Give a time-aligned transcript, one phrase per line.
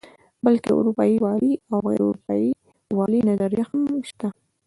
[0.45, 2.49] بلکې د اروپايي والي او غیر اروپايي
[2.97, 4.27] والي نظریه هم شته.